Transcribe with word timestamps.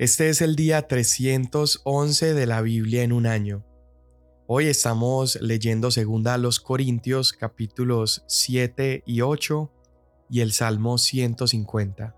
Este 0.00 0.30
es 0.30 0.40
el 0.40 0.56
día 0.56 0.88
311 0.88 2.32
de 2.32 2.46
la 2.46 2.62
Biblia 2.62 3.02
en 3.02 3.12
un 3.12 3.26
año. 3.26 3.66
Hoy 4.46 4.64
estamos 4.64 5.38
leyendo 5.42 5.90
segunda 5.90 6.32
a 6.32 6.38
los 6.38 6.58
Corintios 6.58 7.34
capítulos 7.34 8.24
7 8.26 9.02
y 9.04 9.20
8 9.20 9.70
y 10.30 10.40
el 10.40 10.52
Salmo 10.52 10.96
150. 10.96 12.16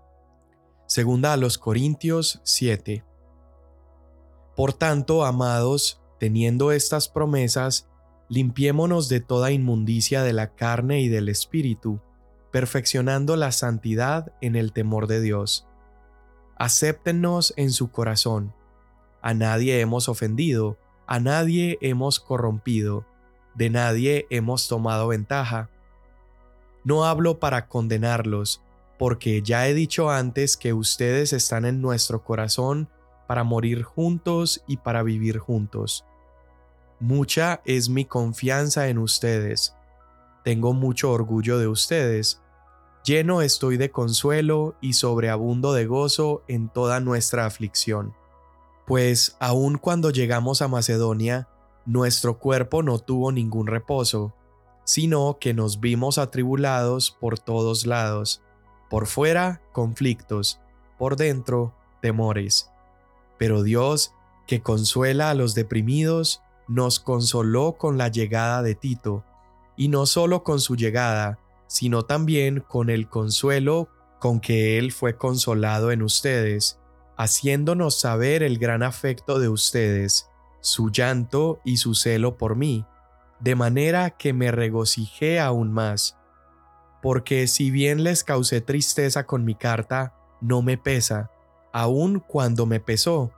Segunda 0.87 1.33
a 1.33 1.35
los 1.35 1.57
Corintios 1.57 2.39
7. 2.45 3.03
Por 4.55 4.71
tanto, 4.71 5.25
amados, 5.25 6.01
teniendo 6.21 6.71
estas 6.71 7.09
promesas, 7.09 7.89
limpiémonos 8.29 9.09
de 9.09 9.19
toda 9.19 9.51
inmundicia 9.51 10.23
de 10.23 10.31
la 10.31 10.55
carne 10.55 11.01
y 11.01 11.09
del 11.09 11.27
espíritu, 11.27 11.99
perfeccionando 12.49 13.35
la 13.35 13.51
santidad 13.51 14.31
en 14.39 14.55
el 14.55 14.71
temor 14.71 15.07
de 15.07 15.19
Dios 15.19 15.67
acéptennos 16.63 17.53
en 17.57 17.71
su 17.71 17.91
corazón. 17.91 18.53
A 19.21 19.33
nadie 19.33 19.81
hemos 19.81 20.07
ofendido, 20.07 20.77
a 21.07 21.19
nadie 21.19 21.77
hemos 21.81 22.21
corrompido, 22.21 23.05
de 23.53 23.69
nadie 23.69 24.27
hemos 24.29 24.69
tomado 24.69 25.09
ventaja. 25.09 25.69
No 26.85 27.03
hablo 27.03 27.39
para 27.39 27.67
condenarlos, 27.67 28.61
porque 28.97 29.41
ya 29.41 29.67
he 29.67 29.73
dicho 29.73 30.09
antes 30.09 30.55
que 30.55 30.71
ustedes 30.71 31.33
están 31.33 31.65
en 31.65 31.81
nuestro 31.81 32.23
corazón 32.23 32.87
para 33.27 33.43
morir 33.43 33.83
juntos 33.83 34.63
y 34.65 34.77
para 34.77 35.03
vivir 35.03 35.39
juntos. 35.39 36.05
Mucha 37.01 37.61
es 37.65 37.89
mi 37.89 38.05
confianza 38.05 38.87
en 38.87 38.99
ustedes. 38.99 39.75
Tengo 40.45 40.71
mucho 40.71 41.11
orgullo 41.11 41.57
de 41.57 41.67
ustedes 41.67 42.41
Lleno 43.03 43.41
estoy 43.41 43.75
de 43.75 43.91
consuelo 43.91 44.75
y 44.79 44.93
sobreabundo 44.93 45.73
de 45.73 45.85
gozo 45.85 46.41
en 46.47 46.69
toda 46.69 47.01
nuestra 47.01 47.45
aflicción. 47.45 48.13
Pues 48.87 49.35
aun 49.41 49.77
cuando 49.77 50.09
llegamos 50.09 50.61
a 50.61 50.69
Macedonia, 50.69 51.49
nuestro 51.85 52.39
cuerpo 52.39 52.81
no 52.81 52.99
tuvo 52.99 53.33
ningún 53.33 53.67
reposo, 53.67 54.33
sino 54.85 55.37
que 55.37 55.53
nos 55.53 55.81
vimos 55.81 56.17
atribulados 56.17 57.11
por 57.11 57.39
todos 57.39 57.85
lados, 57.85 58.41
por 58.89 59.05
fuera 59.05 59.61
conflictos, 59.73 60.61
por 60.97 61.17
dentro 61.17 61.73
temores. 62.01 62.71
Pero 63.37 63.63
Dios, 63.63 64.13
que 64.47 64.61
consuela 64.61 65.29
a 65.29 65.33
los 65.33 65.55
deprimidos, 65.55 66.41
nos 66.69 67.01
consoló 67.01 67.73
con 67.73 67.97
la 67.97 68.07
llegada 68.07 68.61
de 68.61 68.75
Tito, 68.75 69.25
y 69.75 69.89
no 69.89 70.05
solo 70.05 70.43
con 70.43 70.61
su 70.61 70.75
llegada, 70.77 71.39
sino 71.73 72.03
también 72.03 72.59
con 72.59 72.91
el 72.91 73.09
consuelo 73.09 73.89
con 74.19 74.39
que 74.39 74.77
Él 74.77 74.91
fue 74.91 75.17
consolado 75.17 75.91
en 75.91 76.03
ustedes, 76.03 76.79
haciéndonos 77.17 77.99
saber 77.99 78.43
el 78.43 78.59
gran 78.59 78.83
afecto 78.83 79.39
de 79.39 79.49
ustedes, 79.49 80.29
su 80.61 80.91
llanto 80.91 81.61
y 81.65 81.77
su 81.77 81.95
celo 81.95 82.37
por 82.37 82.55
mí, 82.55 82.85
de 83.39 83.55
manera 83.55 84.11
que 84.11 84.33
me 84.33 84.51
regocijé 84.51 85.39
aún 85.39 85.71
más. 85.73 86.15
Porque 87.01 87.47
si 87.47 87.71
bien 87.71 88.03
les 88.03 88.23
causé 88.23 88.61
tristeza 88.61 89.25
con 89.25 89.43
mi 89.43 89.55
carta, 89.55 90.13
no 90.41 90.61
me 90.61 90.77
pesa, 90.77 91.31
aun 91.71 92.19
cuando 92.19 92.67
me 92.67 92.81
pesó, 92.81 93.31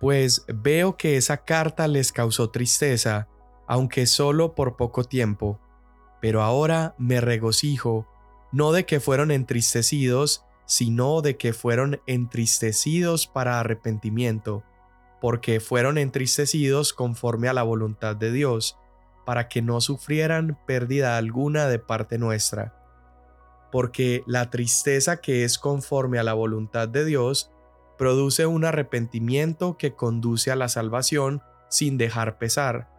pues 0.00 0.44
veo 0.48 0.98
que 0.98 1.16
esa 1.16 1.38
carta 1.38 1.88
les 1.88 2.12
causó 2.12 2.50
tristeza, 2.50 3.26
aunque 3.66 4.04
solo 4.04 4.54
por 4.54 4.76
poco 4.76 5.02
tiempo 5.04 5.58
pero 6.20 6.42
ahora 6.42 6.94
me 6.98 7.20
regocijo, 7.20 8.06
no 8.52 8.72
de 8.72 8.84
que 8.84 9.00
fueron 9.00 9.30
entristecidos, 9.30 10.44
sino 10.66 11.22
de 11.22 11.36
que 11.36 11.52
fueron 11.52 12.00
entristecidos 12.06 13.26
para 13.26 13.58
arrepentimiento, 13.58 14.62
porque 15.20 15.60
fueron 15.60 15.98
entristecidos 15.98 16.92
conforme 16.92 17.48
a 17.48 17.52
la 17.52 17.62
voluntad 17.62 18.16
de 18.16 18.32
Dios, 18.32 18.78
para 19.24 19.48
que 19.48 19.62
no 19.62 19.80
sufrieran 19.80 20.58
pérdida 20.66 21.16
alguna 21.16 21.66
de 21.68 21.78
parte 21.78 22.18
nuestra. 22.18 22.74
Porque 23.70 24.24
la 24.26 24.50
tristeza 24.50 25.20
que 25.20 25.44
es 25.44 25.58
conforme 25.58 26.18
a 26.18 26.24
la 26.24 26.34
voluntad 26.34 26.88
de 26.88 27.04
Dios 27.04 27.50
produce 27.96 28.46
un 28.46 28.64
arrepentimiento 28.64 29.76
que 29.76 29.94
conduce 29.94 30.50
a 30.50 30.56
la 30.56 30.68
salvación 30.68 31.42
sin 31.68 31.98
dejar 31.98 32.38
pesar, 32.38 32.89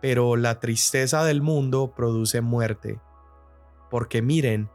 pero 0.00 0.36
la 0.36 0.60
tristeza 0.60 1.24
del 1.24 1.42
mundo 1.42 1.92
produce 1.94 2.40
muerte. 2.40 3.00
Porque 3.90 4.22
miren, 4.22 4.70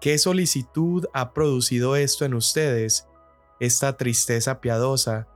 qué 0.00 0.18
solicitud 0.18 1.06
ha 1.12 1.32
producido 1.32 1.96
esto 1.96 2.24
en 2.24 2.34
ustedes, 2.34 3.06
esta 3.60 3.96
tristeza 3.96 4.60
piadosa, 4.60 5.28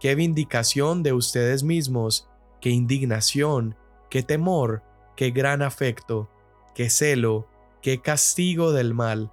qué 0.00 0.14
vindicación 0.14 1.02
de 1.02 1.12
ustedes 1.12 1.62
mismos, 1.62 2.28
qué 2.60 2.70
indignación, 2.70 3.76
qué 4.10 4.22
temor, 4.22 4.82
qué 5.16 5.30
gran 5.30 5.62
afecto, 5.62 6.28
qué 6.74 6.90
celo, 6.90 7.46
qué 7.82 8.00
castigo 8.00 8.72
del 8.72 8.94
mal. 8.94 9.32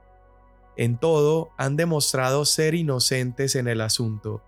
En 0.78 0.98
todo 0.98 1.50
han 1.58 1.76
demostrado 1.76 2.46
ser 2.46 2.76
inocentes 2.76 3.56
en 3.56 3.68
el 3.68 3.82
asunto. 3.82 4.42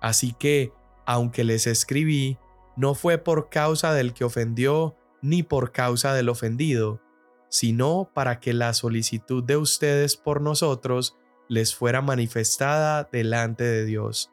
Así 0.00 0.32
que, 0.32 0.72
aunque 1.04 1.42
les 1.42 1.66
escribí, 1.66 2.38
no 2.78 2.94
fue 2.94 3.18
por 3.18 3.50
causa 3.50 3.92
del 3.92 4.14
que 4.14 4.22
ofendió 4.22 4.96
ni 5.20 5.42
por 5.42 5.72
causa 5.72 6.14
del 6.14 6.28
ofendido, 6.28 7.00
sino 7.48 8.08
para 8.14 8.38
que 8.38 8.52
la 8.52 8.72
solicitud 8.72 9.42
de 9.42 9.56
ustedes 9.56 10.16
por 10.16 10.40
nosotros 10.40 11.16
les 11.48 11.74
fuera 11.74 12.02
manifestada 12.02 13.08
delante 13.10 13.64
de 13.64 13.84
Dios. 13.84 14.30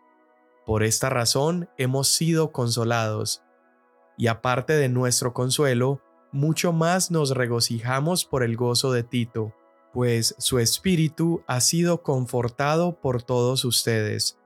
Por 0.63 0.83
esta 0.83 1.09
razón 1.09 1.69
hemos 1.79 2.07
sido 2.09 2.51
consolados, 2.51 3.41
y 4.16 4.28
aparte 4.28 4.73
de 4.73 4.89
nuestro 4.89 5.33
consuelo, 5.33 6.01
mucho 6.31 6.72
más 6.72 7.09
nos 7.09 7.31
regocijamos 7.31 8.25
por 8.25 8.44
el 8.44 8.57
gozo 8.57 8.91
de 8.91 9.01
Tito, 9.01 9.56
pues 9.91 10.35
su 10.38 10.59
espíritu 10.59 11.44
ha 11.47 11.62
sido 11.62 12.03
confortado 12.03 13.00
por 13.01 13.23
todos 13.23 13.66
ustedes 13.66 14.38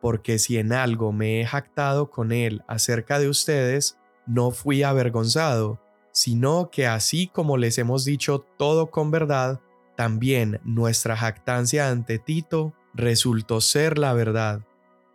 porque 0.00 0.38
si 0.38 0.58
en 0.58 0.72
algo 0.72 1.12
me 1.12 1.40
he 1.40 1.46
jactado 1.46 2.10
con 2.10 2.32
él 2.32 2.62
acerca 2.66 3.18
de 3.18 3.28
ustedes, 3.28 3.98
no 4.26 4.50
fui 4.50 4.82
avergonzado, 4.82 5.80
sino 6.12 6.70
que 6.70 6.86
así 6.86 7.28
como 7.28 7.56
les 7.56 7.78
hemos 7.78 8.04
dicho 8.04 8.44
todo 8.56 8.90
con 8.90 9.10
verdad, 9.10 9.60
también 9.96 10.60
nuestra 10.64 11.16
jactancia 11.16 11.90
ante 11.90 12.18
Tito 12.18 12.72
resultó 12.94 13.60
ser 13.60 13.98
la 13.98 14.12
verdad, 14.12 14.62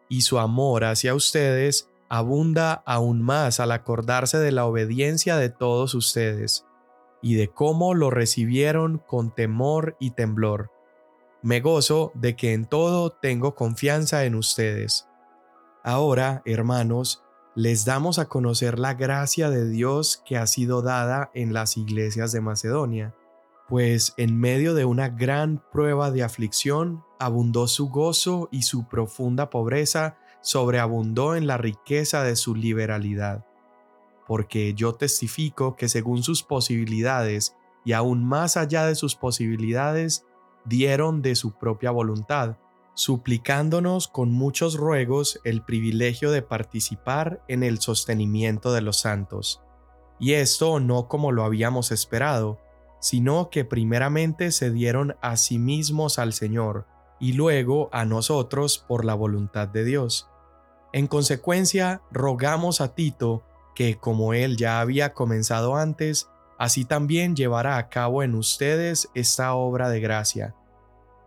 y 0.09 0.21
su 0.21 0.37
amor 0.39 0.83
hacia 0.83 1.15
ustedes 1.15 1.89
abunda 2.07 2.83
aún 2.85 3.21
más 3.21 3.59
al 3.59 3.71
acordarse 3.71 4.37
de 4.37 4.51
la 4.51 4.65
obediencia 4.65 5.37
de 5.37 5.49
todos 5.49 5.95
ustedes, 5.95 6.65
y 7.21 7.33
de 7.33 7.47
cómo 7.47 7.95
lo 7.95 8.11
recibieron 8.11 8.99
con 8.99 9.33
temor 9.33 9.97
y 9.99 10.11
temblor 10.11 10.74
me 11.45 11.61
gozo 11.61 12.11
de 12.15 12.35
que 12.35 12.53
en 12.53 12.65
todo 12.65 13.11
tengo 13.11 13.53
confianza 13.53 14.25
en 14.25 14.33
ustedes. 14.33 15.07
Ahora, 15.83 16.41
hermanos, 16.43 17.23
les 17.53 17.85
damos 17.85 18.17
a 18.17 18.27
conocer 18.27 18.79
la 18.79 18.95
gracia 18.95 19.51
de 19.51 19.69
Dios 19.69 20.23
que 20.25 20.37
ha 20.37 20.47
sido 20.47 20.81
dada 20.81 21.29
en 21.35 21.53
las 21.53 21.77
iglesias 21.77 22.31
de 22.31 22.41
Macedonia, 22.41 23.13
pues 23.69 24.15
en 24.17 24.39
medio 24.39 24.73
de 24.73 24.85
una 24.85 25.09
gran 25.09 25.63
prueba 25.71 26.09
de 26.09 26.23
aflicción 26.23 27.03
abundó 27.19 27.67
su 27.67 27.89
gozo 27.89 28.49
y 28.51 28.63
su 28.63 28.87
profunda 28.87 29.51
pobreza 29.51 30.17
sobreabundó 30.41 31.35
en 31.35 31.45
la 31.45 31.57
riqueza 31.57 32.23
de 32.23 32.37
su 32.37 32.55
liberalidad. 32.55 33.45
Porque 34.25 34.73
yo 34.73 34.95
testifico 34.95 35.75
que 35.75 35.89
según 35.89 36.23
sus 36.23 36.41
posibilidades 36.41 37.55
y 37.83 37.93
aún 37.93 38.25
más 38.25 38.57
allá 38.57 38.87
de 38.87 38.95
sus 38.95 39.15
posibilidades, 39.15 40.25
dieron 40.65 41.21
de 41.21 41.35
su 41.35 41.57
propia 41.57 41.91
voluntad, 41.91 42.57
suplicándonos 42.93 44.07
con 44.07 44.31
muchos 44.31 44.75
ruegos 44.75 45.39
el 45.43 45.61
privilegio 45.63 46.31
de 46.31 46.41
participar 46.41 47.43
en 47.47 47.63
el 47.63 47.79
sostenimiento 47.79 48.73
de 48.73 48.81
los 48.81 48.99
santos. 48.99 49.61
Y 50.19 50.33
esto 50.33 50.79
no 50.79 51.07
como 51.07 51.31
lo 51.31 51.43
habíamos 51.43 51.91
esperado, 51.91 52.59
sino 52.99 53.49
que 53.49 53.65
primeramente 53.65 54.51
se 54.51 54.71
dieron 54.71 55.15
a 55.21 55.37
sí 55.37 55.59
mismos 55.59 56.17
al 56.17 56.33
Señor, 56.33 56.87
y 57.19 57.33
luego 57.33 57.89
a 57.91 58.05
nosotros 58.05 58.83
por 58.87 59.05
la 59.05 59.13
voluntad 59.13 59.67
de 59.67 59.83
Dios. 59.83 60.29
En 60.93 61.07
consecuencia, 61.07 62.01
rogamos 62.11 62.81
a 62.81 62.95
Tito 62.95 63.43
que, 63.73 63.97
como 63.97 64.33
él 64.33 64.57
ya 64.57 64.79
había 64.79 65.13
comenzado 65.13 65.75
antes, 65.75 66.29
así 66.57 66.85
también 66.85 67.35
llevará 67.35 67.77
a 67.77 67.89
cabo 67.89 68.23
en 68.23 68.35
ustedes 68.35 69.09
esta 69.13 69.53
obra 69.55 69.89
de 69.89 69.99
gracia. 69.99 70.55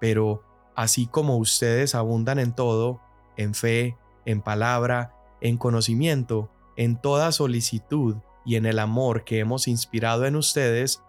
Pero 0.00 0.43
así 0.75 1.06
como 1.06 1.37
ustedes 1.37 1.95
abundan 1.95 2.39
en 2.39 2.53
todo, 2.55 3.00
en 3.37 3.55
fe, 3.55 3.97
en 4.25 4.43
palabra, 4.43 5.15
en 5.41 5.56
conocimiento, 5.56 6.50
en 6.77 7.00
toda 7.00 7.33
solicitud 7.33 8.17
y 8.45 8.56
en 8.56 8.67
el 8.67 8.79
amor 8.79 9.25
que 9.25 9.41
hemos 9.41 9.69
inspirado 9.69 10.27
en 10.27 10.37
ustedes, 10.37 11.03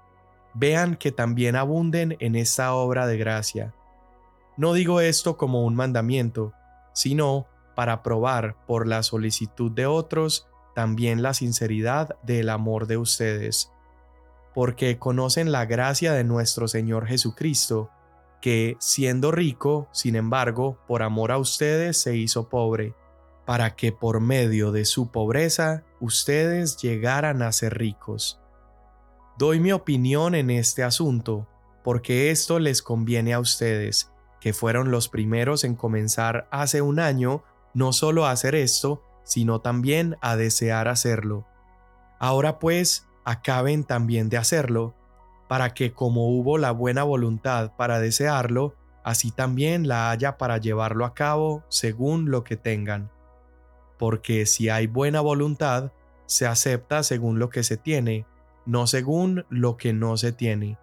vean 0.53 0.95
que 0.95 1.11
también 1.11 1.55
abunden 1.55 2.17
en 2.19 2.35
esta 2.35 2.73
obra 2.73 3.07
de 3.07 3.17
gracia. 3.17 3.73
No 4.57 4.73
digo 4.73 4.99
esto 5.01 5.37
como 5.37 5.63
un 5.63 5.75
mandamiento, 5.75 6.53
sino 6.93 7.47
para 7.75 8.03
probar 8.03 8.57
por 8.65 8.87
la 8.87 9.03
solicitud 9.03 9.71
de 9.71 9.85
otros 9.85 10.47
también 10.75 11.21
la 11.21 11.33
sinceridad 11.33 12.17
del 12.23 12.49
amor 12.49 12.87
de 12.87 12.97
ustedes, 12.97 13.71
porque 14.53 14.97
conocen 14.97 15.51
la 15.51 15.65
gracia 15.65 16.13
de 16.13 16.23
nuestro 16.23 16.67
Señor 16.67 17.07
Jesucristo, 17.07 17.89
que, 18.41 18.77
siendo 18.79 19.31
rico, 19.31 19.89
sin 19.91 20.15
embargo, 20.15 20.77
por 20.87 21.03
amor 21.03 21.31
a 21.31 21.37
ustedes 21.37 22.01
se 22.01 22.15
hizo 22.15 22.49
pobre, 22.49 22.95
para 23.45 23.75
que 23.75 23.91
por 23.91 24.19
medio 24.19 24.71
de 24.71 24.85
su 24.85 25.11
pobreza 25.11 25.83
ustedes 25.99 26.77
llegaran 26.77 27.41
a 27.41 27.51
ser 27.51 27.77
ricos. 27.77 28.39
Doy 29.37 29.59
mi 29.59 29.71
opinión 29.71 30.35
en 30.35 30.49
este 30.49 30.83
asunto, 30.83 31.47
porque 31.83 32.29
esto 32.31 32.59
les 32.59 32.81
conviene 32.81 33.33
a 33.33 33.39
ustedes, 33.39 34.11
que 34.39 34.53
fueron 34.53 34.91
los 34.91 35.09
primeros 35.09 35.63
en 35.63 35.75
comenzar 35.75 36.47
hace 36.51 36.81
un 36.81 36.99
año 36.99 37.43
no 37.73 37.93
solo 37.93 38.25
a 38.25 38.31
hacer 38.31 38.55
esto, 38.55 39.03
sino 39.23 39.61
también 39.61 40.17
a 40.21 40.35
desear 40.35 40.87
hacerlo. 40.87 41.45
Ahora 42.19 42.59
pues, 42.59 43.07
acaben 43.25 43.83
también 43.83 44.29
de 44.29 44.37
hacerlo, 44.37 44.95
para 45.49 45.73
que 45.73 45.93
como 45.93 46.27
hubo 46.27 46.59
la 46.59 46.69
buena 46.69 47.03
voluntad 47.03 47.71
para 47.75 47.99
desearlo, 47.99 48.75
así 49.03 49.31
también 49.31 49.87
la 49.87 50.11
haya 50.11 50.37
para 50.37 50.59
llevarlo 50.59 51.05
a 51.05 51.15
cabo 51.15 51.63
según 51.69 52.29
lo 52.29 52.43
que 52.43 52.55
tengan. 52.55 53.09
Porque 53.97 54.45
si 54.45 54.69
hay 54.69 54.85
buena 54.85 55.21
voluntad, 55.21 55.91
se 56.27 56.45
acepta 56.45 57.01
según 57.01 57.39
lo 57.39 57.49
que 57.49 57.63
se 57.63 57.77
tiene, 57.77 58.27
no 58.67 58.85
según 58.85 59.43
lo 59.49 59.75
que 59.75 59.91
no 59.91 60.17
se 60.17 60.31
tiene. 60.33 60.77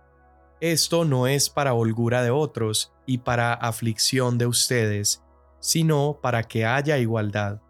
Esto 0.61 1.05
no 1.05 1.29
es 1.29 1.49
para 1.49 1.73
holgura 1.73 2.25
de 2.25 2.33
otros 2.33 2.93
y 3.07 3.19
para 3.19 3.55
aflicción 3.55 4.37
de 4.37 4.47
ustedes, 4.47 5.23
sino 5.61 6.19
para 6.21 6.43
que 6.43 6.67
haya 6.67 6.99
igualdad. 6.99 7.61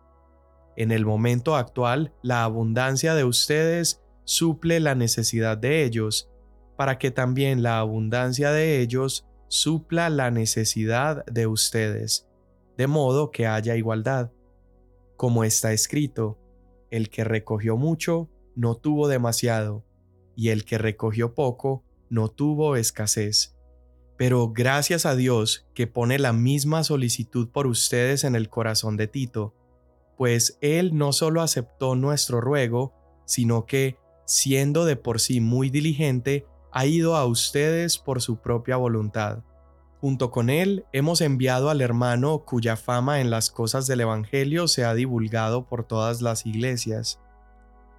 En 0.77 0.93
el 0.93 1.05
momento 1.05 1.57
actual, 1.57 2.15
la 2.23 2.43
abundancia 2.43 3.15
de 3.15 3.25
ustedes 3.25 4.03
suple 4.25 4.81
la 4.81 4.95
necesidad 4.95 5.59
de 5.59 5.85
ellos, 5.85 6.31
para 6.77 6.99
que 6.99 7.11
también 7.11 7.63
la 7.63 7.79
abundancia 7.79 8.51
de 8.53 8.81
ellos 8.81 9.27
supla 9.49 10.11
la 10.11 10.31
necesidad 10.31 11.25
de 11.27 11.47
ustedes, 11.47 12.29
de 12.77 12.87
modo 12.87 13.31
que 13.31 13.47
haya 13.47 13.77
igualdad. 13.77 14.31
Como 15.17 15.45
está 15.45 15.73
escrito, 15.73 16.39
el 16.91 17.09
que 17.09 17.25
recogió 17.25 17.77
mucho 17.77 18.29
no 18.55 18.75
tuvo 18.75 19.09
demasiado, 19.09 19.85
y 20.35 20.51
el 20.51 20.65
que 20.65 20.79
recogió 20.79 21.35
poco 21.35 21.85
no 22.11 22.29
tuvo 22.29 22.77
escasez. 22.77 23.57
Pero 24.17 24.53
gracias 24.53 25.07
a 25.07 25.15
Dios 25.15 25.67
que 25.75 25.87
pone 25.87 26.19
la 26.19 26.33
misma 26.33 26.85
solicitud 26.85 27.49
por 27.51 27.67
ustedes 27.67 28.25
en 28.25 28.35
el 28.35 28.49
corazón 28.49 28.97
de 28.97 29.09
Tito, 29.09 29.55
pues 30.17 30.59
Él 30.61 30.97
no 30.97 31.13
solo 31.13 31.43
aceptó 31.43 31.95
nuestro 31.95 32.41
ruego, 32.41 32.95
sino 33.27 33.67
que, 33.67 33.99
siendo 34.25 34.85
de 34.85 34.97
por 34.97 35.21
sí 35.21 35.41
muy 35.41 35.69
diligente, 35.69 36.47
ha 36.77 36.85
ido 36.85 37.17
a 37.17 37.25
ustedes 37.25 37.97
por 37.97 38.21
su 38.21 38.37
propia 38.37 38.77
voluntad. 38.77 39.39
Junto 40.03 40.31
con 40.31 40.51
Él 40.51 40.85
hemos 40.93 41.23
enviado 41.23 41.71
al 41.71 41.81
hermano 41.81 42.41
cuya 42.41 42.77
fama 42.77 43.23
en 43.23 43.31
las 43.31 43.51
cosas 43.51 43.87
del 43.87 44.03
Evangelio 44.03 44.69
se 44.69 44.85
ha 44.85 44.93
divulgado 44.93 45.65
por 45.65 45.85
todas 45.85 46.21
las 46.21 46.45
iglesias. 46.45 47.19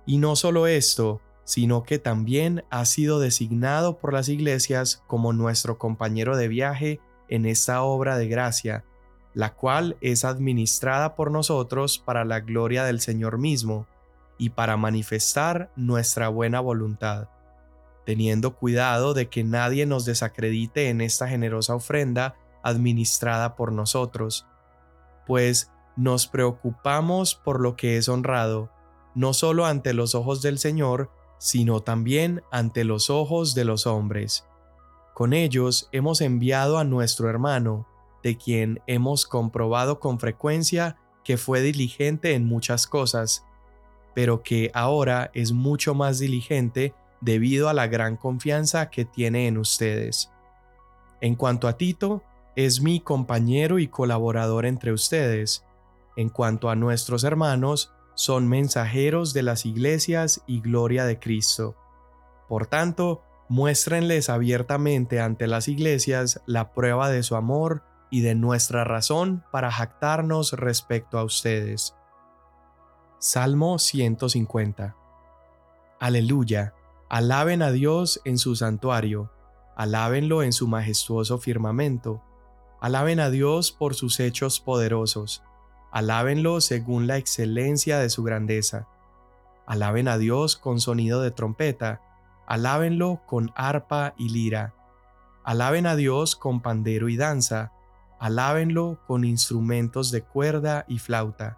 Y 0.05 0.19
no 0.19 0.35
solo 0.35 0.67
esto, 0.67 1.21
sino 1.43 1.81
que 1.81 1.97
también 1.97 2.65
ha 2.69 2.85
sido 2.85 3.19
designado 3.19 3.97
por 3.97 4.13
las 4.13 4.29
iglesias 4.29 5.03
como 5.07 5.33
nuestro 5.33 5.79
compañero 5.79 6.37
de 6.37 6.47
viaje 6.47 6.99
en 7.29 7.47
esta 7.47 7.81
obra 7.81 8.15
de 8.19 8.27
gracia, 8.27 8.85
la 9.33 9.55
cual 9.55 9.97
es 10.01 10.23
administrada 10.23 11.15
por 11.15 11.31
nosotros 11.31 11.97
para 11.97 12.25
la 12.25 12.41
gloria 12.41 12.83
del 12.83 12.99
Señor 12.99 13.39
mismo 13.39 13.87
y 14.37 14.51
para 14.51 14.77
manifestar 14.77 15.71
nuestra 15.75 16.29
buena 16.29 16.59
voluntad, 16.59 17.29
teniendo 18.07 18.55
cuidado 18.55 19.13
de 19.13 19.27
que 19.27 19.43
nadie 19.43 19.85
nos 19.85 20.05
desacredite 20.05 20.87
en 20.87 21.01
esta 21.01 21.27
generosa 21.27 21.75
ofrenda 21.75 22.37
administrada 22.63 23.57
por 23.57 23.73
nosotros, 23.73 24.47
pues 25.25 25.73
nos 25.97 26.25
preocupamos 26.25 27.35
por 27.35 27.59
lo 27.59 27.75
que 27.75 27.97
es 27.97 28.07
honrado, 28.07 28.71
no 29.13 29.33
solo 29.33 29.65
ante 29.65 29.93
los 29.93 30.15
ojos 30.15 30.41
del 30.41 30.57
Señor, 30.57 31.11
sino 31.37 31.81
también 31.81 32.43
ante 32.49 32.85
los 32.85 33.09
ojos 33.09 33.55
de 33.55 33.65
los 33.65 33.85
hombres. 33.85 34.45
Con 35.13 35.33
ellos 35.33 35.89
hemos 35.91 36.21
enviado 36.21 36.77
a 36.77 36.85
nuestro 36.85 37.29
hermano, 37.29 37.89
de 38.23 38.37
quien 38.37 38.79
hemos 38.87 39.25
comprobado 39.25 39.99
con 39.99 40.17
frecuencia 40.17 40.95
que 41.25 41.35
fue 41.35 41.59
diligente 41.59 42.35
en 42.35 42.45
muchas 42.45 42.87
cosas, 42.87 43.43
pero 44.15 44.43
que 44.43 44.71
ahora 44.73 45.29
es 45.33 45.51
mucho 45.51 45.93
más 45.93 46.19
diligente 46.19 46.95
debido 47.21 47.69
a 47.69 47.73
la 47.73 47.87
gran 47.87 48.17
confianza 48.17 48.89
que 48.89 49.05
tiene 49.05 49.47
en 49.47 49.57
ustedes. 49.57 50.31
En 51.21 51.35
cuanto 51.35 51.67
a 51.67 51.77
Tito, 51.77 52.23
es 52.55 52.81
mi 52.81 52.99
compañero 52.99 53.79
y 53.79 53.87
colaborador 53.87 54.65
entre 54.65 54.91
ustedes. 54.91 55.65
En 56.15 56.29
cuanto 56.29 56.69
a 56.69 56.75
nuestros 56.75 57.23
hermanos, 57.23 57.93
son 58.15 58.47
mensajeros 58.47 59.33
de 59.33 59.43
las 59.43 59.65
iglesias 59.65 60.41
y 60.47 60.61
gloria 60.61 61.05
de 61.05 61.19
Cristo. 61.19 61.75
Por 62.47 62.65
tanto, 62.65 63.21
muéstrenles 63.49 64.29
abiertamente 64.29 65.19
ante 65.19 65.47
las 65.47 65.67
iglesias 65.67 66.41
la 66.45 66.73
prueba 66.73 67.09
de 67.09 67.21
su 67.23 67.35
amor 67.35 67.83
y 68.09 68.21
de 68.21 68.35
nuestra 68.35 68.83
razón 68.83 69.43
para 69.51 69.71
jactarnos 69.71 70.53
respecto 70.53 71.19
a 71.19 71.23
ustedes. 71.23 71.93
Salmo 73.19 73.79
150 73.79 74.95
Aleluya, 75.99 76.73
alaben 77.09 77.61
a 77.61 77.71
Dios 77.71 78.21
en 78.25 78.37
su 78.37 78.55
santuario, 78.55 79.31
alábenlo 79.75 80.43
en 80.43 80.53
su 80.53 80.67
majestuoso 80.67 81.37
firmamento, 81.37 82.21
alaben 82.81 83.19
a 83.19 83.29
Dios 83.29 83.71
por 83.71 83.95
sus 83.95 84.19
hechos 84.19 84.59
poderosos 84.59 85.43
Alábenlo 85.91 86.59
según 86.61 87.07
la 87.07 87.17
excelencia 87.17 87.99
de 87.99 88.09
su 88.09 88.23
grandeza. 88.23 88.87
Alaben 89.65 90.07
a 90.07 90.17
Dios 90.17 90.57
con 90.57 90.79
sonido 90.79 91.21
de 91.21 91.31
trompeta. 91.31 92.01
Alábenlo 92.45 93.21
con 93.25 93.51
arpa 93.55 94.13
y 94.17 94.29
lira. 94.29 94.73
Alaben 95.43 95.87
a 95.87 95.95
Dios 95.95 96.35
con 96.35 96.61
pandero 96.61 97.09
y 97.09 97.17
danza. 97.17 97.71
Alábenlo 98.19 98.99
con 99.07 99.23
instrumentos 99.23 100.11
de 100.11 100.21
cuerda 100.21 100.85
y 100.87 100.99
flauta. 100.99 101.57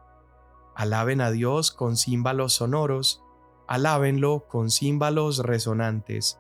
Alaben 0.76 1.22
a 1.22 1.32
Dios 1.32 1.72
con 1.72 1.98
címbalos 1.98 2.54
sonoros. 2.54 3.24
Alábenlo 3.70 4.48
con 4.48 4.72
címbalos 4.72 5.44
resonantes. 5.46 6.40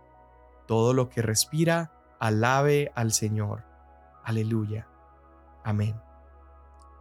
Todo 0.65 0.95
lo 0.95 1.09
que 1.09 1.21
respira, 1.21 1.91
alabe 2.19 2.91
al 2.95 3.13
Señor. 3.13 3.65
Aleluya. 4.23 4.87
Amén. 5.63 5.93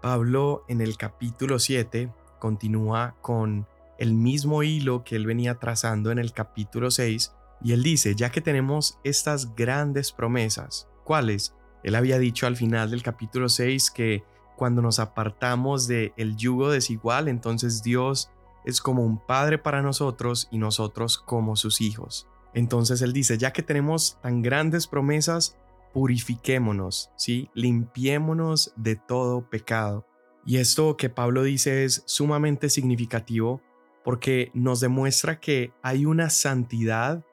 Pablo 0.03 0.67
en 0.69 0.83
el 0.83 0.99
capítulo 0.99 1.59
7 1.59 2.13
continúa 2.39 3.15
con 3.23 3.67
el 3.99 4.13
mismo 4.13 4.63
hilo 4.63 5.03
que 5.03 5.17
él 5.17 5.25
venía 5.25 5.55
trazando 5.55 6.11
en 6.11 6.19
el 6.19 6.35
capítulo 6.35 6.91
6 6.91 7.33
y 7.63 7.73
él 7.73 7.83
dice, 7.83 8.15
ya 8.15 8.31
que 8.31 8.43
tenemos 8.43 8.99
estas 9.05 9.57
grandes 9.57 10.13
promesas, 10.13 10.89
¿cuáles? 11.05 11.55
Él 11.83 11.95
había 11.95 12.19
dicho 12.19 12.47
al 12.47 12.57
final 12.57 12.91
del 12.91 13.03
capítulo 13.03 13.49
6 13.49 13.91
que 13.93 14.25
cuando 14.59 14.83
nos 14.83 14.99
apartamos 14.99 15.89
del 15.89 16.13
el 16.19 16.37
yugo 16.37 16.69
desigual, 16.71 17.29
entonces 17.29 17.83
Dios 17.83 18.31
es 18.65 18.81
como 18.81 19.03
un 19.03 19.19
padre 19.19 19.59
para 19.59 19.83
nosotros 19.83 20.49
y 20.51 20.59
nosotros 20.59 21.19
como 21.19 21.57
sus 21.57 21.81
hijos. 21.81 22.29
Entonces 22.55 23.03
él 23.03 23.13
dice, 23.13 23.39
ya 23.39 23.53
que 23.53 23.63
tenemos 23.63 24.19
tan 24.23 24.43
grandes 24.43 24.87
promesas, 24.87 25.57
purifiquémonos, 25.93 27.11
¿sí? 27.17 27.51
Limpiémonos 27.55 28.73
de 28.77 28.97
todo 28.97 29.49
pecado. 29.49 30.07
Y 30.45 30.57
esto 30.57 30.97
que 30.97 31.11
Pablo 31.11 31.43
dice 31.43 31.85
es 31.85 32.03
sumamente 32.07 32.71
significativo 32.71 33.61
porque 34.05 34.51
nos 34.55 34.81
demuestra 34.81 35.41
que 35.41 35.73
hay 35.83 36.07
una 36.07 36.31
santidad 36.31 37.25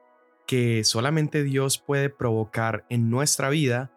que 0.45 0.83
solamente 0.83 1.43
Dios 1.43 1.77
puede 1.77 2.09
provocar 2.09 2.85
en 2.89 3.09
nuestra 3.09 3.49
vida, 3.49 3.91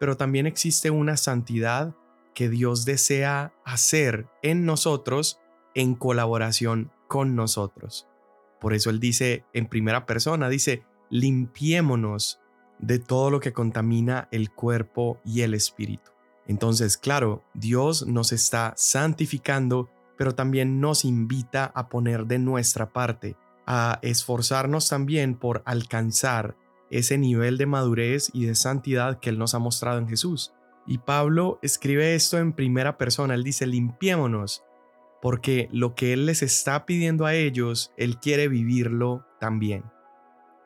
pero 0.00 0.16
también 0.16 0.46
existe 0.46 0.90
una 0.90 1.16
santidad 1.16 1.94
que 2.34 2.48
Dios 2.48 2.84
desea 2.84 3.54
hacer 3.64 4.26
en 4.42 4.66
nosotros 4.66 5.38
en 5.74 5.94
colaboración 5.94 6.90
con 7.08 7.36
nosotros. 7.36 8.08
Por 8.60 8.74
eso 8.74 8.90
él 8.90 9.00
dice 9.00 9.44
en 9.52 9.66
primera 9.66 10.06
persona, 10.06 10.48
dice, 10.48 10.84
limpiémonos 11.10 12.40
de 12.78 12.98
todo 12.98 13.30
lo 13.30 13.40
que 13.40 13.52
contamina 13.52 14.28
el 14.30 14.50
cuerpo 14.50 15.20
y 15.24 15.42
el 15.42 15.54
espíritu. 15.54 16.10
Entonces, 16.46 16.96
claro, 16.96 17.42
Dios 17.54 18.06
nos 18.06 18.32
está 18.32 18.74
santificando, 18.76 19.88
pero 20.16 20.34
también 20.34 20.80
nos 20.80 21.04
invita 21.04 21.66
a 21.74 21.88
poner 21.88 22.26
de 22.26 22.38
nuestra 22.38 22.92
parte, 22.92 23.36
a 23.66 23.98
esforzarnos 24.02 24.88
también 24.88 25.36
por 25.36 25.62
alcanzar 25.64 26.56
ese 26.90 27.18
nivel 27.18 27.58
de 27.58 27.66
madurez 27.66 28.30
y 28.32 28.44
de 28.46 28.54
santidad 28.54 29.18
que 29.18 29.30
Él 29.30 29.38
nos 29.38 29.54
ha 29.54 29.58
mostrado 29.58 29.98
en 29.98 30.08
Jesús. 30.08 30.52
Y 30.86 30.98
Pablo 30.98 31.58
escribe 31.62 32.14
esto 32.14 32.38
en 32.38 32.52
primera 32.52 32.98
persona, 32.98 33.34
él 33.34 33.42
dice, 33.42 33.66
limpiémonos, 33.66 34.62
porque 35.24 35.70
lo 35.72 35.94
que 35.94 36.12
él 36.12 36.26
les 36.26 36.42
está 36.42 36.84
pidiendo 36.84 37.24
a 37.24 37.32
ellos, 37.32 37.94
él 37.96 38.18
quiere 38.18 38.46
vivirlo 38.46 39.24
también. 39.40 39.90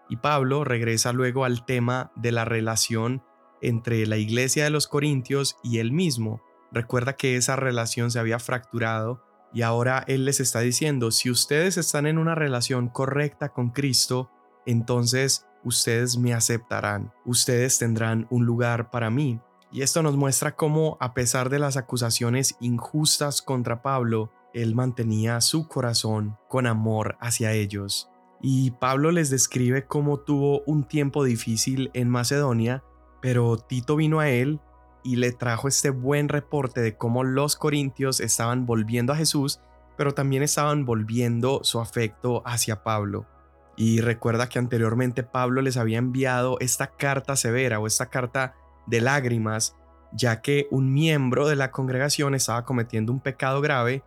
Y 0.09 0.17
Pablo 0.17 0.65
regresa 0.65 1.13
luego 1.13 1.45
al 1.45 1.65
tema 1.65 2.11
de 2.17 2.33
la 2.33 2.45
relación 2.45 3.23
entre 3.63 4.05
la 4.09 4.17
iglesia 4.17 4.65
de 4.65 4.71
los 4.71 4.89
Corintios 4.89 5.57
y 5.63 5.79
él 5.79 5.93
mismo. 5.93 6.43
Recuerda 6.73 7.13
que 7.13 7.37
esa 7.37 7.55
relación 7.55 8.11
se 8.11 8.19
había 8.19 8.41
fracturado 8.41 9.23
y 9.55 9.63
ahora 9.63 10.03
él 10.09 10.25
les 10.25 10.41
está 10.41 10.59
diciendo, 10.59 11.13
si 11.13 11.31
ustedes 11.31 11.77
están 11.77 12.09
en 12.09 12.19
una 12.19 12.35
relación 12.35 12.89
correcta 12.89 13.51
con 13.51 13.71
Cristo, 13.71 14.29
entonces 14.67 15.47
ustedes 15.63 16.19
me 16.19 16.35
aceptarán, 16.35 17.13
ustedes 17.25 17.79
tendrán 17.79 18.27
un 18.29 18.45
lugar 18.45 18.91
para 18.91 19.09
mí. 19.09 19.41
Y 19.71 19.83
esto 19.83 20.03
nos 20.03 20.17
muestra 20.17 20.57
cómo, 20.57 20.97
a 20.99 21.15
pesar 21.15 21.49
de 21.49 21.61
las 21.61 21.77
acusaciones 21.77 22.57
injustas 22.59 23.41
contra 23.41 23.83
Pablo, 23.83 24.33
él 24.55 24.75
mantenía 24.75 25.41
su 25.41 25.69
corazón 25.69 26.37
con 26.49 26.67
amor 26.67 27.17
hacia 27.21 27.53
ellos. 27.53 28.11
Y 28.41 28.71
Pablo 28.73 29.11
les 29.11 29.31
describe 29.31 29.87
cómo 29.87 30.19
tuvo 30.19 30.63
un 30.67 30.85
tiempo 30.85 31.25
difícil 31.25 31.91
en 31.95 32.09
Macedonia, 32.09 32.85
pero 33.21 33.57
Tito 33.59 33.97
vino 33.97 34.21
a 34.21 34.29
él 34.29 34.61
y 35.03 35.17
le 35.17 35.33
trajo 35.33 35.69
este 35.69 35.91
buen 35.91 36.29
reporte 36.29 36.81
de 36.81 36.97
cómo 36.97 37.25
los 37.25 37.57
corintios 37.57 38.21
estaban 38.21 38.67
volviendo 38.67 39.13
a 39.13 39.17
Jesús, 39.17 39.61
pero 39.97 40.15
también 40.15 40.43
estaban 40.43 40.85
volviendo 40.85 41.61
su 41.63 41.81
afecto 41.81 42.43
hacia 42.47 42.85
Pablo. 42.85 43.27
Y 43.77 44.01
recuerda 44.01 44.49
que 44.49 44.59
anteriormente 44.59 45.23
Pablo 45.23 45.63
les 45.63 45.77
había 45.77 45.99
enviado 45.99 46.59
esta 46.61 46.89
carta 46.89 47.37
severa 47.37 47.79
o 47.79 47.87
esta 47.87 48.07
carta 48.07 48.55
de 48.87 49.01
lágrimas, 49.01 49.77
ya 50.13 50.41
que 50.41 50.67
un 50.71 50.93
miembro 50.93 51.49
de 51.49 51.57
la 51.57 51.71
congregación 51.71 52.35
estaba 52.35 52.65
cometiendo 52.65 53.13
un 53.13 53.21
pecado 53.21 53.61
grave, 53.61 54.03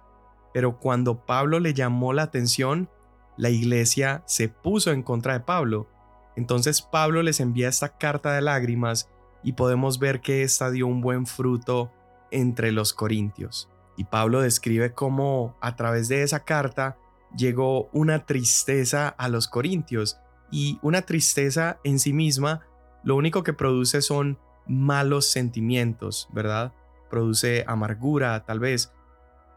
pero 0.54 0.80
cuando 0.80 1.26
Pablo 1.26 1.60
le 1.60 1.74
llamó 1.74 2.14
la 2.14 2.24
atención, 2.24 2.90
la 3.38 3.50
iglesia 3.50 4.24
se 4.26 4.50
puso 4.50 4.92
en 4.92 5.04
contra 5.04 5.34
de 5.34 5.40
Pablo. 5.42 5.88
Entonces 6.36 6.82
Pablo 6.82 7.24
les 7.24 7.40
envía 7.40 7.70
esta 7.70 7.98
carta 7.98 8.34
de 8.34 8.42
lágrimas 8.42 9.10
y 9.44 9.54
podemos 9.54 10.00
ver 10.00 10.22
que 10.22 10.44
ésta 10.44 10.72
dio 10.72 10.88
un 10.88 11.02
buen 11.02 11.26
fruto 11.26 11.92
entre 12.32 12.72
los 12.72 12.94
corintios. 12.94 13.70
Y 13.98 14.06
Pablo 14.06 14.42
describe 14.42 14.94
cómo 14.94 15.56
a 15.62 15.76
través 15.76 16.08
de 16.08 16.24
esa 16.24 16.44
carta 16.44 16.98
llegó 17.36 17.90
una 17.94 18.26
tristeza 18.26 19.10
a 19.10 19.30
los 19.30 19.48
corintios 19.48 20.18
y 20.52 20.80
una 20.82 21.02
tristeza 21.02 21.80
en 21.84 22.00
sí 22.00 22.14
misma 22.14 22.62
lo 23.04 23.16
único 23.16 23.44
que 23.44 23.54
produce 23.54 24.02
son 24.02 24.38
malos 24.68 25.32
sentimientos, 25.32 26.30
¿verdad? 26.32 26.74
Produce 27.10 27.64
amargura 27.68 28.46
tal 28.46 28.60
vez, 28.60 28.94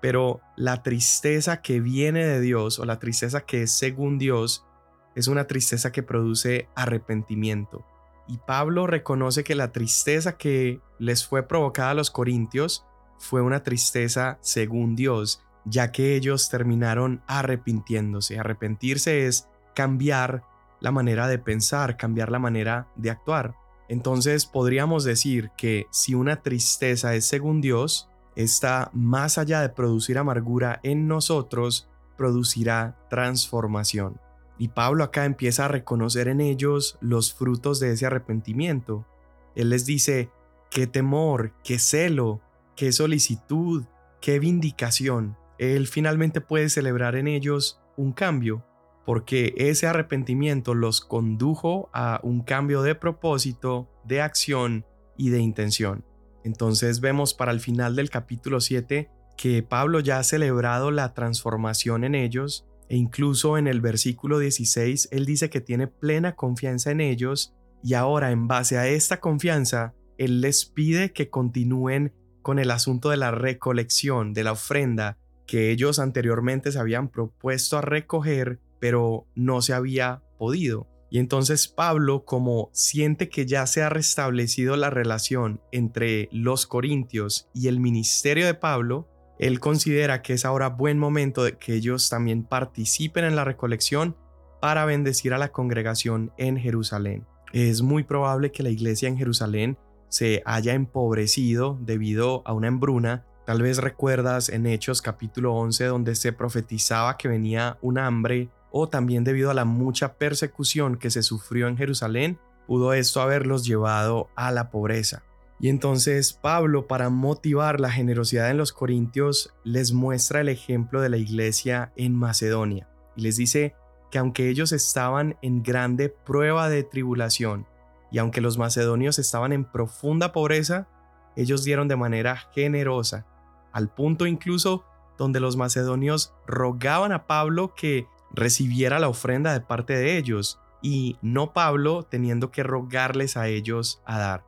pero 0.05 0.43
la 0.55 0.83
tristeza 0.83 1.63
que 1.63 1.81
viene 1.81 2.27
de 2.27 2.39
Dios 2.43 2.79
o 2.79 2.85
la 2.85 2.99
tristeza 2.99 3.41
que 3.41 3.63
es 3.63 3.73
según 3.73 4.19
Dios 4.19 4.67
es 5.15 5.29
una 5.29 5.47
tristeza 5.47 5.93
que 5.93 6.03
produce 6.03 6.69
arrepentimiento. 6.75 7.87
Y 8.29 8.37
Pablo 8.37 8.87
reconoce 8.87 9.45
que 9.45 9.55
la 9.55 9.73
tristeza 9.73 10.37
que 10.37 10.83
les 10.99 11.27
fue 11.27 11.49
provocada 11.49 11.93
a 11.93 11.95
los 11.95 12.11
corintios 12.11 12.85
fue 13.19 13.41
una 13.41 13.63
tristeza 13.63 14.37
según 14.43 14.95
Dios, 14.95 15.43
ya 15.65 15.91
que 15.91 16.17
ellos 16.17 16.51
terminaron 16.51 17.23
arrepintiéndose. 17.27 18.39
Arrepentirse 18.39 19.27
es 19.27 19.49
cambiar 19.75 20.45
la 20.81 20.91
manera 20.91 21.29
de 21.29 21.39
pensar, 21.39 21.97
cambiar 21.97 22.31
la 22.31 22.39
manera 22.39 22.89
de 22.97 23.09
actuar. 23.09 23.55
Entonces 23.89 24.45
podríamos 24.45 25.03
decir 25.05 25.51
que 25.57 25.87
si 25.91 26.15
una 26.15 26.43
tristeza 26.43 27.15
es 27.15 27.25
según 27.25 27.63
Dios, 27.63 28.11
está 28.37 28.91
más 28.93 29.38
allá 29.38 29.61
de 29.61 29.69
producir 29.69 30.19
amargura 30.19 30.81
en 30.83 31.09
nosotros, 31.09 31.88
producirá 32.17 32.97
transformación. 33.11 34.21
Y 34.59 34.69
Pablo 34.69 35.05
acá 35.05 35.25
empieza 35.25 35.64
a 35.64 35.69
reconocer 35.69 36.29
en 36.29 36.41
ellos 36.41 36.97
los 37.00 37.35
frutos 37.35 37.81
de 37.81 37.93
ese 37.93 38.07
arrepentimiento. 38.07 39.07
Él 39.55 39.71
les 39.71 39.85
dice, 39.85 40.31
qué 40.71 40.87
temor, 40.87 41.53
qué 41.64 41.79
celo, 41.79 42.41
qué 42.76 42.93
solicitud, 42.93 43.85
qué 44.21 44.38
vindicación. 44.38 45.37
Él 45.59 45.87
finalmente 45.87 46.41
puede 46.41 46.69
celebrar 46.69 47.17
en 47.17 47.29
ellos 47.29 47.81
un 47.97 48.12
cambio, 48.12 48.64
porque 49.05 49.55
ese 49.57 49.87
arrepentimiento 49.87 50.75
los 50.75 51.00
condujo 51.00 51.91
a 51.93 52.21
un 52.23 52.43
cambio 52.43 52.83
de 52.83 52.95
propósito, 52.95 53.88
de 54.05 54.23
acción 54.23 54.85
y 55.17 55.31
de 55.31 55.41
intención. 55.41 56.05
Entonces 56.45 57.01
vemos 57.01 57.35
para 57.35 57.53
el 57.53 57.61
final 57.61 57.97
del 57.97 58.11
capítulo 58.11 58.61
7 58.61 59.11
que 59.37 59.63
Pablo 59.63 60.01
ya 60.01 60.19
ha 60.19 60.25
celebrado 60.25 60.91
la 60.91 61.15
transformación 61.15 62.05
en 62.05 62.15
ellos 62.15 62.67
e 62.89 62.97
incluso 62.97 63.59
en 63.59 63.67
el 63.67 63.81
versículo 63.81 64.39
16 64.39 65.09
él 65.11 65.27
dice 65.27 65.51
que 65.51 65.61
tiene 65.61 65.89
plena 65.89 66.37
confianza 66.37 66.91
en 66.91 67.01
ellos 67.01 67.55
y 67.83 67.95
ahora 67.95 68.31
en 68.31 68.47
base 68.47 68.79
a 68.79 68.87
esta 68.87 69.21
confianza 69.21 69.95
él 70.19 70.41
les 70.41 70.67
pide 70.67 71.13
que 71.13 71.31
continúen 71.31 72.13
con 72.43 72.59
el 72.59 72.71
asunto 72.71 73.11
de 73.11 73.17
la 73.17 73.31
recolección, 73.31 74.35
de 74.35 74.45
la 74.45 74.53
ofrenda 74.53 75.19
que 75.47 75.71
ellos 75.71 75.99
anteriormente 75.99 76.73
se 76.73 76.79
habían 76.79 77.09
propuesto 77.09 77.79
a 77.79 77.83
recoger, 77.83 78.61
pero 78.81 79.27
no 79.35 79.63
se 79.63 79.73
había 79.73 80.23
podido. 80.39 80.89
Y 81.14 81.21
entonces 81.21 81.68
Pablo, 81.68 82.25
como 82.25 82.71
siente 82.73 83.28
que 83.28 83.47
ya 83.47 83.68
se 83.68 83.85
ha 83.85 83.88
restablecido 83.88 84.76
la 84.76 84.90
relación 84.90 85.61
entre 85.71 86.28
los 86.33 86.66
corintios 86.66 87.49
y 87.54 87.68
el 87.68 87.78
ministerio 87.78 88.47
de 88.47 88.54
Pablo, 88.54 89.09
él 89.38 89.61
considera 89.61 90.23
que 90.23 90.33
es 90.33 90.44
ahora 90.44 90.71
buen 90.71 90.99
momento 90.99 91.44
de 91.44 91.56
que 91.56 91.75
ellos 91.75 92.11
también 92.11 92.42
participen 92.42 93.23
en 93.23 93.37
la 93.37 93.44
recolección 93.44 94.16
para 94.61 94.87
bendecir 94.87 95.33
a 95.35 95.38
la 95.38 95.52
congregación 95.52 96.33
en 96.37 96.56
Jerusalén. 96.56 97.25
Es 97.52 97.80
muy 97.80 98.02
probable 98.02 98.50
que 98.50 98.64
la 98.64 98.71
iglesia 98.71 99.09
en 99.09 99.16
Jerusalén 99.16 99.78
se 100.09 100.42
haya 100.44 100.75
empobrecido 100.75 101.78
debido 101.80 102.42
a 102.44 102.54
una 102.54 102.66
embruna. 102.66 103.25
Tal 103.47 103.62
vez 103.62 103.78
recuerdas 103.78 104.49
en 104.49 104.66
Hechos 104.66 105.00
capítulo 105.00 105.54
11 105.54 105.85
donde 105.85 106.16
se 106.16 106.33
profetizaba 106.33 107.16
que 107.16 107.28
venía 107.28 107.78
un 107.83 107.99
hambre 107.99 108.50
o 108.76 108.88
también 108.88 109.23
debido 109.23 109.52
a 109.52 109.54
la 109.54 109.64
mucha 109.64 110.14
persecución 110.14 110.97
que 110.97 111.09
se 111.09 111.23
sufrió 111.23 111.69
en 111.69 111.76
Jerusalén, 111.76 112.40
pudo 112.66 112.93
esto 112.93 113.21
haberlos 113.21 113.64
llevado 113.64 114.31
a 114.35 114.50
la 114.50 114.73
pobreza. 114.73 115.23
Y 115.61 115.69
entonces 115.69 116.33
Pablo, 116.33 116.88
para 116.88 117.09
motivar 117.09 117.78
la 117.78 117.93
generosidad 117.93 118.50
en 118.50 118.57
los 118.57 118.73
corintios, 118.73 119.54
les 119.62 119.93
muestra 119.93 120.40
el 120.40 120.49
ejemplo 120.49 121.00
de 121.00 121.09
la 121.09 121.19
iglesia 121.19 121.93
en 121.95 122.16
Macedonia 122.16 122.88
y 123.14 123.23
les 123.23 123.37
dice 123.37 123.76
que 124.11 124.19
aunque 124.19 124.49
ellos 124.49 124.73
estaban 124.73 125.37
en 125.40 125.62
grande 125.62 126.09
prueba 126.09 126.69
de 126.69 126.83
tribulación 126.83 127.69
y 128.11 128.19
aunque 128.19 128.40
los 128.40 128.59
macedonios 128.59 129.21
estaban 129.21 129.52
en 129.52 129.64
profunda 129.64 130.33
pobreza, 130.33 130.88
ellos 131.37 131.62
dieron 131.62 131.87
de 131.87 131.95
manera 131.95 132.49
generosa, 132.52 133.25
al 133.71 133.95
punto 133.95 134.26
incluso 134.26 134.85
donde 135.16 135.38
los 135.38 135.57
macedonios 135.57 136.35
rogaban 136.45 137.12
a 137.12 137.28
Pablo 137.28 137.73
que 137.76 138.09
recibiera 138.35 138.99
la 138.99 139.09
ofrenda 139.09 139.53
de 139.53 139.61
parte 139.61 139.95
de 139.95 140.17
ellos 140.19 140.61
y 140.83 141.17
no 141.23 141.53
Pablo 141.53 142.03
teniendo 142.03 142.50
que 142.50 142.62
rogarles 142.62 143.37
a 143.37 143.49
ellos 143.49 144.03
a 144.05 144.19
dar. 144.19 144.45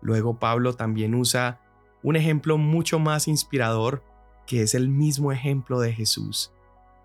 Luego 0.00 0.38
Pablo 0.38 0.74
también 0.74 1.14
usa 1.14 1.60
un 2.02 2.16
ejemplo 2.16 2.58
mucho 2.58 2.98
más 2.98 3.26
inspirador 3.28 4.02
que 4.46 4.62
es 4.62 4.74
el 4.74 4.88
mismo 4.88 5.32
ejemplo 5.32 5.80
de 5.80 5.92
Jesús. 5.92 6.52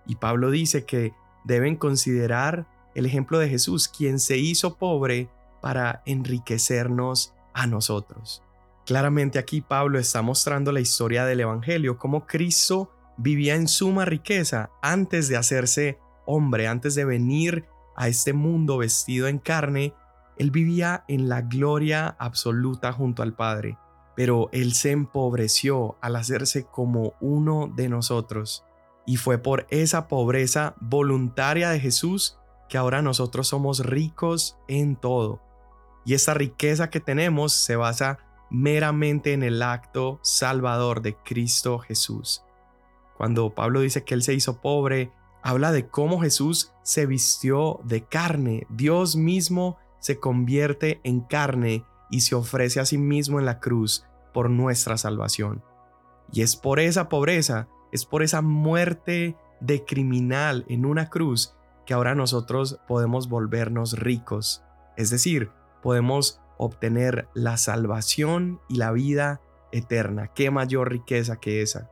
Y 0.05 0.15
Pablo 0.15 0.51
dice 0.51 0.85
que 0.85 1.13
deben 1.43 1.75
considerar 1.75 2.67
el 2.93 3.05
ejemplo 3.05 3.39
de 3.39 3.49
Jesús, 3.49 3.87
quien 3.87 4.19
se 4.19 4.37
hizo 4.37 4.77
pobre 4.77 5.29
para 5.61 6.03
enriquecernos 6.05 7.33
a 7.53 7.67
nosotros. 7.67 8.43
Claramente 8.85 9.39
aquí 9.39 9.61
Pablo 9.61 9.99
está 9.99 10.21
mostrando 10.21 10.71
la 10.71 10.81
historia 10.81 11.25
del 11.25 11.39
Evangelio, 11.41 11.97
cómo 11.97 12.25
Cristo 12.25 12.91
vivía 13.17 13.55
en 13.55 13.67
suma 13.67 14.05
riqueza 14.05 14.69
antes 14.81 15.27
de 15.27 15.37
hacerse 15.37 15.99
hombre, 16.25 16.67
antes 16.67 16.95
de 16.95 17.05
venir 17.05 17.65
a 17.95 18.07
este 18.07 18.33
mundo 18.33 18.77
vestido 18.77 19.27
en 19.27 19.39
carne 19.39 19.93
él 20.41 20.49
vivía 20.49 21.03
en 21.07 21.29
la 21.29 21.43
gloria 21.43 22.15
absoluta 22.17 22.91
junto 22.91 23.21
al 23.21 23.35
Padre, 23.35 23.77
pero 24.15 24.49
Él 24.51 24.73
se 24.73 24.89
empobreció 24.89 25.97
al 26.01 26.15
hacerse 26.15 26.65
como 26.65 27.13
uno 27.21 27.71
de 27.75 27.89
nosotros. 27.89 28.65
Y 29.05 29.17
fue 29.17 29.37
por 29.37 29.67
esa 29.69 30.07
pobreza 30.07 30.73
voluntaria 30.79 31.69
de 31.69 31.79
Jesús 31.79 32.39
que 32.69 32.79
ahora 32.79 33.03
nosotros 33.03 33.49
somos 33.49 33.85
ricos 33.85 34.57
en 34.67 34.95
todo. 34.95 35.43
Y 36.05 36.15
esa 36.15 36.33
riqueza 36.33 36.89
que 36.89 36.99
tenemos 36.99 37.53
se 37.53 37.75
basa 37.75 38.17
meramente 38.49 39.33
en 39.33 39.43
el 39.43 39.61
acto 39.61 40.19
salvador 40.23 41.03
de 41.03 41.17
Cristo 41.17 41.77
Jesús. 41.77 42.43
Cuando 43.21 43.53
Pablo 43.53 43.81
dice 43.81 44.03
que 44.03 44.15
Él 44.15 44.23
se 44.23 44.33
hizo 44.33 44.61
pobre, 44.61 45.11
habla 45.43 45.71
de 45.71 45.87
cómo 45.87 46.19
Jesús 46.21 46.73
se 46.81 47.05
vistió 47.05 47.79
de 47.83 48.03
carne, 48.03 48.65
Dios 48.71 49.15
mismo 49.15 49.77
se 49.99 50.19
convierte 50.19 50.99
en 51.03 51.19
carne 51.21 51.85
y 52.09 52.21
se 52.21 52.33
ofrece 52.33 52.79
a 52.79 52.85
sí 52.85 52.97
mismo 52.97 53.37
en 53.37 53.45
la 53.45 53.59
cruz 53.59 54.07
por 54.33 54.49
nuestra 54.49 54.97
salvación. 54.97 55.63
Y 56.33 56.41
es 56.41 56.55
por 56.55 56.79
esa 56.79 57.09
pobreza, 57.09 57.67
es 57.91 58.05
por 58.05 58.23
esa 58.23 58.41
muerte 58.41 59.37
de 59.59 59.85
criminal 59.85 60.65
en 60.67 60.83
una 60.83 61.11
cruz 61.11 61.53
que 61.85 61.93
ahora 61.93 62.15
nosotros 62.15 62.79
podemos 62.87 63.29
volvernos 63.29 63.99
ricos. 63.99 64.63
Es 64.97 65.11
decir, 65.11 65.51
podemos 65.83 66.41
obtener 66.57 67.27
la 67.35 67.57
salvación 67.57 68.59
y 68.67 68.77
la 68.77 68.91
vida 68.91 69.41
eterna. 69.71 70.31
¿Qué 70.33 70.49
mayor 70.49 70.89
riqueza 70.89 71.39
que 71.39 71.61
esa? 71.61 71.87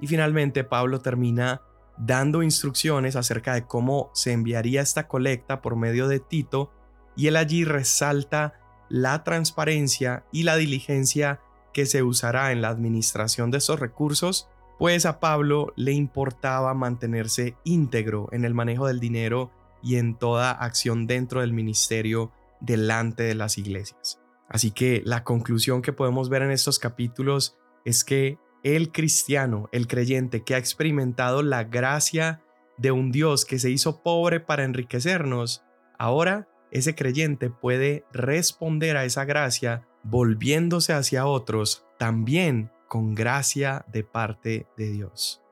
Y 0.00 0.06
finalmente 0.06 0.64
Pablo 0.64 1.00
termina 1.00 1.62
dando 1.98 2.42
instrucciones 2.42 3.16
acerca 3.16 3.54
de 3.54 3.66
cómo 3.66 4.10
se 4.14 4.32
enviaría 4.32 4.82
esta 4.82 5.08
colecta 5.08 5.60
por 5.60 5.76
medio 5.76 6.08
de 6.08 6.20
Tito 6.20 6.72
y 7.16 7.26
él 7.26 7.36
allí 7.36 7.64
resalta 7.64 8.54
la 8.88 9.24
transparencia 9.24 10.24
y 10.32 10.44
la 10.44 10.56
diligencia 10.56 11.40
que 11.72 11.86
se 11.86 12.02
usará 12.02 12.52
en 12.52 12.62
la 12.62 12.68
administración 12.68 13.50
de 13.50 13.58
esos 13.58 13.80
recursos, 13.80 14.48
pues 14.78 15.04
a 15.04 15.20
Pablo 15.20 15.72
le 15.76 15.92
importaba 15.92 16.72
mantenerse 16.74 17.56
íntegro 17.64 18.28
en 18.32 18.44
el 18.44 18.54
manejo 18.54 18.86
del 18.86 19.00
dinero 19.00 19.50
y 19.82 19.96
en 19.96 20.14
toda 20.14 20.52
acción 20.52 21.06
dentro 21.06 21.40
del 21.40 21.52
ministerio 21.52 22.32
delante 22.60 23.24
de 23.24 23.34
las 23.34 23.58
iglesias. 23.58 24.20
Así 24.48 24.70
que 24.70 25.02
la 25.04 25.24
conclusión 25.24 25.82
que 25.82 25.92
podemos 25.92 26.28
ver 26.28 26.42
en 26.42 26.50
estos 26.50 26.78
capítulos 26.78 27.56
es 27.84 28.04
que 28.04 28.38
el 28.62 28.92
cristiano, 28.92 29.68
el 29.72 29.86
creyente 29.86 30.42
que 30.42 30.54
ha 30.54 30.58
experimentado 30.58 31.42
la 31.42 31.64
gracia 31.64 32.42
de 32.76 32.90
un 32.90 33.10
Dios 33.10 33.44
que 33.44 33.58
se 33.58 33.70
hizo 33.70 34.02
pobre 34.02 34.40
para 34.40 34.64
enriquecernos, 34.64 35.64
ahora 35.98 36.48
ese 36.70 36.94
creyente 36.94 37.50
puede 37.50 38.04
responder 38.12 38.96
a 38.96 39.04
esa 39.04 39.24
gracia 39.24 39.86
volviéndose 40.02 40.92
hacia 40.92 41.26
otros 41.26 41.84
también 41.98 42.70
con 42.88 43.14
gracia 43.14 43.84
de 43.88 44.04
parte 44.04 44.66
de 44.76 44.90
Dios. 44.90 45.42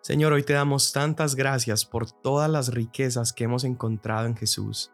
Señor, 0.00 0.32
hoy 0.32 0.42
te 0.42 0.52
damos 0.52 0.92
tantas 0.92 1.34
gracias 1.34 1.84
por 1.84 2.10
todas 2.10 2.50
las 2.50 2.74
riquezas 2.74 3.32
que 3.32 3.44
hemos 3.44 3.64
encontrado 3.64 4.26
en 4.26 4.36
Jesús. 4.36 4.92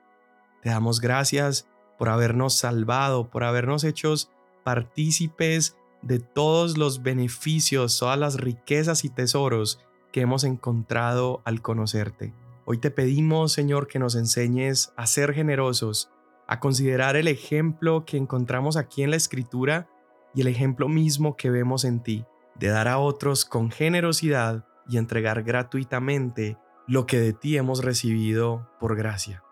Te 0.62 0.70
damos 0.70 1.00
gracias 1.00 1.68
por 1.99 2.09
habernos 2.09 2.56
salvado, 2.56 3.28
por 3.28 3.44
habernos 3.44 3.82
hechos 3.85 4.30
partícipes 4.62 5.76
de 6.02 6.19
todos 6.19 6.78
los 6.78 7.02
beneficios, 7.02 7.99
todas 7.99 8.19
las 8.19 8.40
riquezas 8.40 9.04
y 9.04 9.11
tesoros 9.11 9.80
que 10.12 10.23
hemos 10.23 10.45
encontrado 10.45 11.42
al 11.45 11.62
conocerte. 11.62 12.35
Hoy 12.64 12.78
te 12.78 12.90
pedimos, 12.90 13.52
Señor, 13.52 13.87
que 13.87 13.99
nos 13.99 14.14
enseñes 14.14 14.92
a 14.97 15.07
ser 15.07 15.33
generosos, 15.35 16.11
a 16.47 16.61
considerar 16.61 17.16
el 17.16 17.28
ejemplo 17.28 18.04
que 18.04 18.16
encontramos 18.16 18.76
aquí 18.76 19.02
en 19.02 19.11
la 19.11 19.16
Escritura 19.16 19.88
y 20.35 20.40
el 20.40 20.47
ejemplo 20.47 20.88
mismo 20.88 21.37
que 21.37 21.50
vemos 21.50 21.85
en 21.85 22.02
ti, 22.02 22.25
de 22.54 22.69
dar 22.69 22.88
a 22.88 22.99
otros 22.99 23.45
con 23.45 23.71
generosidad 23.71 24.66
y 24.88 24.99
entregar 24.99 25.42
gratuitamente 25.42 26.59
lo 26.87 27.07
que 27.07 27.21
de 27.21 27.33
ti 27.33 27.57
hemos 27.57 27.85
recibido 27.85 28.69
por 28.80 28.97
gracia. 28.97 29.42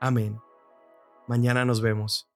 Amén. 0.00 0.38
Mañana 1.26 1.64
nos 1.64 1.80
vemos. 1.80 2.33